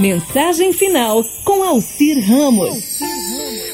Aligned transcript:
Mensagem 0.00 0.72
final 0.72 1.22
com 1.44 1.62
Alcir 1.62 2.26
Ramos. 2.26 3.00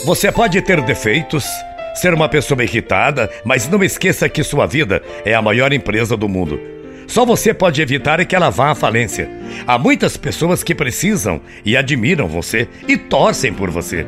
Você 0.05 0.33
pode 0.33 0.61
ter 0.61 0.81
defeitos, 0.81 1.47
ser 1.95 2.13
uma 2.13 2.29
pessoa 2.29 2.65
irritada, 2.65 3.31
mas 3.45 3.69
não 3.69 3.85
esqueça 3.85 4.29
que 4.29 4.43
sua 4.43 4.67
vida 4.67 5.01
é 5.25 5.35
a 5.35 5.41
maior 5.41 5.73
empresa 5.73 6.17
do 6.17 6.29
mundo. 6.29 6.59
Só 7.07 7.25
você 7.25 7.55
pode 7.55 7.81
evitar 7.81 8.25
que 8.27 8.35
ela 8.35 8.51
vá 8.51 8.73
à 8.73 8.75
falência. 8.75 9.31
Há 9.69 9.79
muitas 9.79 10.17
pessoas 10.17 10.65
que 10.65 10.75
precisam 10.75 11.41
e 11.65 11.77
admiram 11.77 12.27
você 12.27 12.67
e 12.89 12.97
torcem 12.97 13.55
por 13.55 13.71
você. 13.71 14.05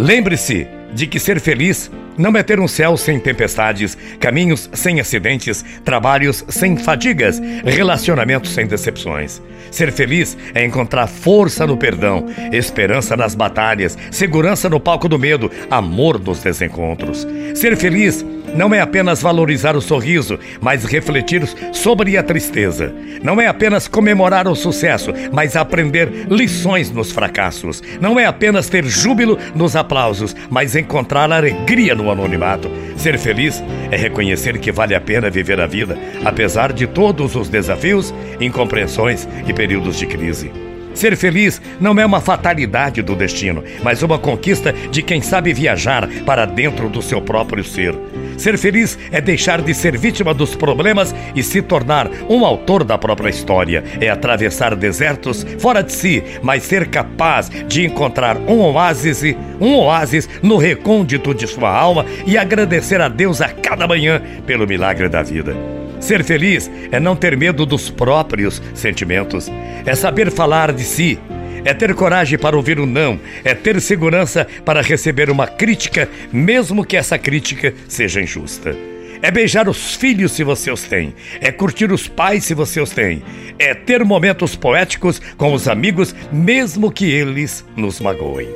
Lembre-se 0.00 0.68
de 0.94 1.08
que 1.08 1.18
ser 1.18 1.40
feliz 1.40 1.90
não 2.16 2.36
é 2.36 2.42
ter 2.44 2.60
um 2.60 2.68
céu 2.68 2.96
sem 2.96 3.18
tempestades, 3.18 3.98
caminhos 4.20 4.70
sem 4.72 5.00
acidentes, 5.00 5.64
trabalhos 5.84 6.44
sem 6.48 6.76
fadigas, 6.76 7.40
relacionamentos 7.64 8.52
sem 8.52 8.64
decepções. 8.64 9.42
Ser 9.72 9.90
feliz 9.90 10.38
é 10.54 10.64
encontrar 10.64 11.08
força 11.08 11.66
no 11.66 11.76
perdão, 11.76 12.26
esperança 12.52 13.16
nas 13.16 13.34
batalhas, 13.34 13.98
segurança 14.12 14.68
no 14.68 14.78
palco 14.78 15.08
do 15.08 15.18
medo, 15.18 15.50
amor 15.68 16.20
nos 16.20 16.40
desencontros. 16.44 17.26
Ser 17.56 17.76
feliz 17.76 18.24
não 18.54 18.74
é 18.74 18.80
apenas 18.80 19.22
valorizar 19.22 19.76
o 19.76 19.80
sorriso, 19.80 20.38
mas 20.60 20.84
refletir 20.84 21.42
sobre 21.72 22.16
a 22.16 22.22
tristeza. 22.22 22.92
Não 23.22 23.40
é 23.40 23.46
apenas 23.46 23.88
comemorar 23.88 24.46
o 24.48 24.54
sucesso, 24.54 25.12
mas 25.32 25.56
aprender 25.56 26.26
lições 26.30 26.90
nos 26.90 27.10
fracassos. 27.10 27.82
Não 28.00 28.18
é 28.18 28.26
apenas 28.26 28.68
ter 28.68 28.84
júbilo 28.84 29.38
nos 29.54 29.76
aplausos, 29.76 30.34
mas 30.50 30.76
encontrar 30.76 31.32
alegria 31.32 31.94
no 31.94 32.10
anonimato. 32.10 32.70
Ser 32.96 33.18
feliz 33.18 33.62
é 33.90 33.96
reconhecer 33.96 34.58
que 34.58 34.72
vale 34.72 34.94
a 34.94 35.00
pena 35.00 35.30
viver 35.30 35.60
a 35.60 35.66
vida, 35.66 35.98
apesar 36.24 36.72
de 36.72 36.86
todos 36.86 37.34
os 37.34 37.48
desafios, 37.48 38.14
incompreensões 38.40 39.28
e 39.46 39.52
períodos 39.52 39.96
de 39.96 40.06
crise. 40.06 40.67
Ser 40.98 41.16
feliz 41.16 41.62
não 41.80 41.96
é 42.00 42.04
uma 42.04 42.20
fatalidade 42.20 43.02
do 43.02 43.14
destino, 43.14 43.62
mas 43.84 44.02
uma 44.02 44.18
conquista 44.18 44.72
de 44.72 45.00
quem 45.00 45.22
sabe 45.22 45.52
viajar 45.52 46.08
para 46.26 46.44
dentro 46.44 46.88
do 46.88 47.00
seu 47.00 47.22
próprio 47.22 47.62
ser. 47.62 47.94
Ser 48.36 48.58
feliz 48.58 48.98
é 49.12 49.20
deixar 49.20 49.62
de 49.62 49.72
ser 49.74 49.96
vítima 49.96 50.34
dos 50.34 50.56
problemas 50.56 51.14
e 51.36 51.42
se 51.44 51.62
tornar 51.62 52.10
um 52.28 52.44
autor 52.44 52.82
da 52.82 52.98
própria 52.98 53.30
história. 53.30 53.84
É 54.00 54.10
atravessar 54.10 54.74
desertos 54.74 55.46
fora 55.60 55.84
de 55.84 55.92
si, 55.92 56.20
mas 56.42 56.64
ser 56.64 56.88
capaz 56.88 57.48
de 57.48 57.86
encontrar 57.86 58.36
um 58.36 58.58
oásis, 58.58 59.22
um 59.60 59.76
oásis 59.76 60.28
no 60.42 60.56
recôndito 60.56 61.32
de 61.32 61.46
sua 61.46 61.70
alma 61.70 62.04
e 62.26 62.36
agradecer 62.36 63.00
a 63.00 63.08
Deus 63.08 63.40
a 63.40 63.50
cada 63.50 63.86
manhã 63.86 64.20
pelo 64.44 64.66
milagre 64.66 65.08
da 65.08 65.22
vida. 65.22 65.77
Ser 66.00 66.22
feliz 66.22 66.70
é 66.90 67.00
não 67.00 67.16
ter 67.16 67.36
medo 67.36 67.66
dos 67.66 67.90
próprios 67.90 68.62
sentimentos, 68.74 69.50
é 69.84 69.94
saber 69.94 70.30
falar 70.30 70.72
de 70.72 70.84
si, 70.84 71.18
é 71.64 71.74
ter 71.74 71.94
coragem 71.94 72.38
para 72.38 72.56
ouvir 72.56 72.78
o 72.78 72.84
um 72.84 72.86
não, 72.86 73.20
é 73.44 73.54
ter 73.54 73.80
segurança 73.80 74.46
para 74.64 74.80
receber 74.80 75.28
uma 75.30 75.46
crítica, 75.46 76.08
mesmo 76.32 76.84
que 76.84 76.96
essa 76.96 77.18
crítica 77.18 77.74
seja 77.88 78.20
injusta. 78.20 78.76
É 79.20 79.30
beijar 79.32 79.68
os 79.68 79.96
filhos 79.96 80.32
se 80.32 80.44
você 80.44 80.70
os 80.70 80.84
tem, 80.84 81.12
é 81.40 81.50
curtir 81.50 81.90
os 81.90 82.06
pais 82.06 82.44
se 82.44 82.54
você 82.54 82.80
os 82.80 82.90
tem, 82.90 83.22
é 83.58 83.74
ter 83.74 84.04
momentos 84.04 84.54
poéticos 84.54 85.20
com 85.36 85.52
os 85.52 85.66
amigos, 85.66 86.14
mesmo 86.30 86.92
que 86.92 87.10
eles 87.10 87.64
nos 87.76 88.00
magoem. 88.00 88.48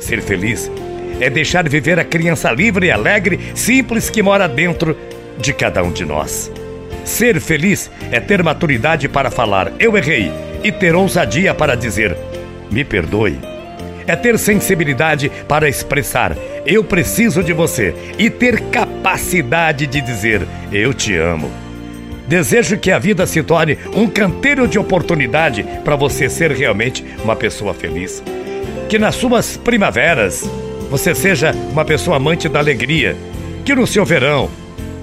Ser 0.00 0.22
feliz 0.22 0.70
é 1.20 1.28
deixar 1.28 1.68
viver 1.68 1.98
a 1.98 2.04
criança 2.04 2.50
livre 2.50 2.86
e 2.86 2.90
alegre, 2.90 3.38
simples 3.54 4.08
que 4.08 4.22
mora 4.22 4.48
dentro 4.48 4.96
de 5.38 5.52
cada 5.52 5.82
um 5.82 5.92
de 5.92 6.04
nós. 6.04 6.50
Ser 7.06 7.40
feliz 7.40 7.88
é 8.10 8.18
ter 8.18 8.42
maturidade 8.42 9.08
para 9.08 9.30
falar 9.30 9.72
eu 9.78 9.96
errei 9.96 10.32
e 10.64 10.72
ter 10.72 10.92
ousadia 10.92 11.54
para 11.54 11.76
dizer 11.76 12.16
me 12.68 12.84
perdoe. 12.84 13.38
É 14.08 14.16
ter 14.16 14.36
sensibilidade 14.36 15.30
para 15.46 15.68
expressar 15.68 16.36
eu 16.66 16.82
preciso 16.82 17.44
de 17.44 17.52
você 17.52 17.94
e 18.18 18.28
ter 18.28 18.60
capacidade 18.70 19.86
de 19.86 20.00
dizer 20.00 20.44
eu 20.72 20.92
te 20.92 21.14
amo. 21.14 21.48
Desejo 22.26 22.76
que 22.76 22.90
a 22.90 22.98
vida 22.98 23.24
se 23.24 23.40
torne 23.40 23.78
um 23.94 24.08
canteiro 24.08 24.66
de 24.66 24.76
oportunidade 24.76 25.64
para 25.84 25.94
você 25.94 26.28
ser 26.28 26.50
realmente 26.50 27.04
uma 27.22 27.36
pessoa 27.36 27.72
feliz. 27.72 28.20
Que 28.88 28.98
nas 28.98 29.14
suas 29.14 29.56
primaveras 29.56 30.42
você 30.90 31.14
seja 31.14 31.52
uma 31.70 31.84
pessoa 31.84 32.16
amante 32.16 32.48
da 32.48 32.58
alegria. 32.58 33.16
Que 33.64 33.76
no 33.76 33.86
seu 33.86 34.04
verão, 34.04 34.50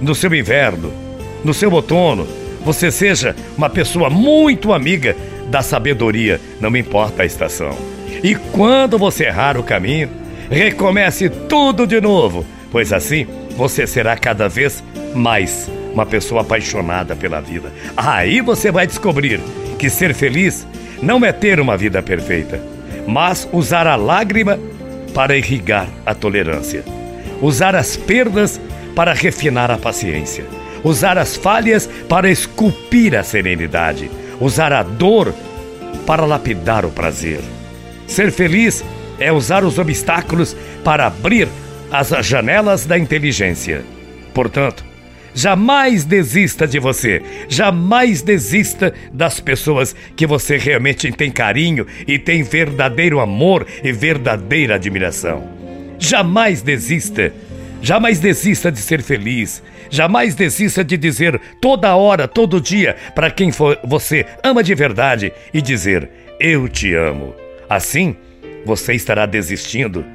no 0.02 0.14
seu 0.14 0.34
inverno, 0.35 1.03
no 1.44 1.54
seu 1.54 1.72
outono, 1.72 2.28
você 2.64 2.90
seja 2.90 3.36
uma 3.58 3.70
pessoa 3.70 4.09
muito 4.09 4.74
amiga 4.74 5.16
da 5.48 5.62
sabedoria, 5.62 6.40
não 6.59 6.76
importa 6.76 7.24
a 7.24 7.26
estação. 7.26 7.78
E 8.24 8.36
quando 8.36 8.98
você 8.98 9.26
errar 9.26 9.58
o 9.58 9.64
caminho, 9.64 10.09
recomece 10.50 11.30
tudo 11.30 11.86
de 11.86 12.00
novo, 12.00 12.46
pois 12.72 12.94
assim 12.94 13.28
você 13.58 13.86
será 13.86 14.16
cada 14.16 14.48
vez 14.48 14.84
mais 15.14 15.70
uma 15.94 16.06
pessoa 16.06 16.42
apaixonada 16.42 17.16
pela 17.16 17.42
vida. 17.42 17.72
Aí 17.96 18.42
você 18.42 18.72
vai 18.72 18.88
descobrir 18.88 19.40
que 19.78 19.90
ser 19.90 20.14
feliz 20.14 20.66
não 21.02 21.24
é 21.24 21.32
ter 21.32 21.59
uma 21.59 21.76
vida 21.76 22.02
perfeita, 22.02 22.62
mas 23.06 23.48
usar 23.52 23.86
a 23.86 23.96
lágrima 23.96 24.58
para 25.14 25.38
irrigar 25.38 25.88
a 26.06 26.16
tolerância, 26.16 26.84
usar 27.42 27.76
as 27.76 27.98
perdas 27.98 28.59
para 28.96 29.14
refinar 29.14 29.70
a 29.70 29.78
paciência 29.78 30.46
usar 30.84 31.18
as 31.18 31.36
falhas 31.36 31.90
para 32.08 32.30
esculpir 32.30 33.16
a 33.16 33.24
serenidade, 33.24 34.10
usar 34.40 34.74
a 34.74 34.84
dor 34.84 35.34
para 36.06 36.26
lapidar 36.26 36.86
o 36.86 36.92
prazer. 36.92 37.40
Ser 38.08 38.32
feliz 38.32 38.84
é 39.20 39.32
usar 39.32 39.64
os 39.64 39.78
obstáculos 39.80 40.56
para 40.84 41.08
abrir 41.08 41.48
as 41.92 42.10
janelas 42.26 42.86
da 42.86 42.98
inteligência. 42.98 43.84
Portanto, 44.34 44.84
jamais 45.34 46.04
desista 46.04 46.68
de 46.68 46.80
você, 46.80 47.22
jamais 47.48 48.22
desista 48.22 48.94
das 49.12 49.40
pessoas 49.40 49.96
que 50.16 50.26
você 50.26 50.58
realmente 50.58 51.12
tem 51.12 51.32
carinho 51.32 51.86
e 52.08 52.18
tem 52.18 52.44
verdadeiro 52.44 53.20
amor 53.20 53.66
e 53.84 53.92
verdadeira 53.92 54.76
admiração. 54.76 55.48
Jamais 56.00 56.62
desista 56.62 57.32
Jamais 57.84 58.18
desista 58.18 58.72
de 58.72 58.80
ser 58.80 59.02
feliz. 59.04 59.62
Jamais 59.90 60.34
desista 60.34 60.86
de 60.86 60.96
dizer 60.96 61.38
toda 61.60 61.94
hora, 61.98 62.30
todo 62.30 62.62
dia, 62.62 62.96
para 63.14 63.30
quem 63.30 63.52
for 63.52 63.78
você 63.84 64.26
ama 64.42 64.64
de 64.64 64.74
verdade 64.74 65.34
e 65.54 65.62
dizer: 65.62 66.10
Eu 66.40 66.70
te 66.70 66.96
amo. 66.96 67.36
Assim, 67.70 68.16
você 68.66 68.94
estará 68.94 69.26
desistindo 69.26 70.06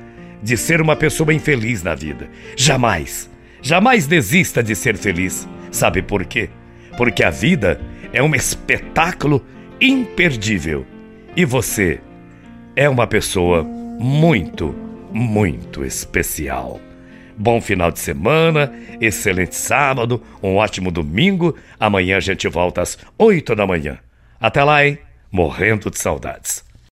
de 0.42 0.56
ser 0.56 0.80
uma 0.80 0.96
pessoa 0.96 1.34
infeliz 1.34 1.82
na 1.82 1.94
vida. 1.94 2.30
Jamais, 2.56 3.30
jamais 3.60 4.06
desista 4.06 4.62
de 4.62 4.74
ser 4.74 4.96
feliz. 4.96 5.46
Sabe 5.70 6.00
por 6.00 6.24
quê? 6.24 6.48
Porque 6.96 7.22
a 7.22 7.28
vida 7.28 7.78
é 8.14 8.22
um 8.22 8.34
espetáculo 8.34 9.44
imperdível 9.78 10.86
e 11.36 11.44
você 11.44 12.00
é 12.74 12.88
uma 12.88 13.06
pessoa 13.06 13.62
muito, 13.62 14.74
muito 15.12 15.84
especial. 15.84 16.80
Bom 17.40 17.60
final 17.60 17.92
de 17.92 18.00
semana, 18.00 18.72
excelente 19.00 19.54
sábado, 19.54 20.20
um 20.42 20.56
ótimo 20.56 20.90
domingo. 20.90 21.54
Amanhã 21.78 22.16
a 22.16 22.20
gente 22.20 22.48
volta 22.48 22.82
às 22.82 22.98
8 23.16 23.54
da 23.54 23.64
manhã. 23.64 24.00
Até 24.40 24.64
lá, 24.64 24.84
hein? 24.84 24.98
Morrendo 25.30 25.88
de 25.88 26.00
saudades. 26.00 26.67